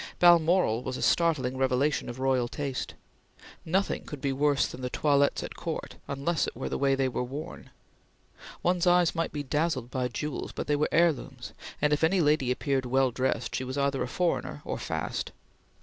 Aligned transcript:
Balmoral 0.17 0.81
was 0.81 0.97
a 0.97 1.01
startling 1.03 1.55
revelation 1.57 2.09
of 2.09 2.17
royal 2.19 2.47
taste. 2.47 2.95
Nothing 3.63 4.03
could 4.03 4.19
be 4.19 4.33
worse 4.33 4.65
than 4.65 4.81
the 4.81 4.89
toilettes 4.89 5.43
at 5.43 5.53
Court 5.55 5.97
unless 6.07 6.47
it 6.47 6.55
were 6.55 6.69
the 6.69 6.77
way 6.79 6.95
they 6.95 7.07
were 7.07 7.23
worn. 7.23 7.69
One's 8.63 8.87
eyes 8.87 9.13
might 9.13 9.31
be 9.31 9.43
dazzled 9.43 9.91
by 9.91 10.07
jewels, 10.07 10.53
but 10.53 10.65
they 10.65 10.75
were 10.75 10.89
heirlooms, 10.91 11.53
and 11.79 11.93
if 11.93 12.03
any 12.03 12.19
lady 12.19 12.49
appeared 12.49 12.87
well 12.87 13.11
dressed, 13.11 13.53
she 13.55 13.63
was 13.63 13.77
either 13.77 14.01
a 14.01 14.07
foreigner 14.07 14.63
or 14.65 14.79
"fast." 14.79 15.33